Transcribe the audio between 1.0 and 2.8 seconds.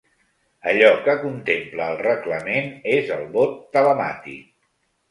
que contempla el reglament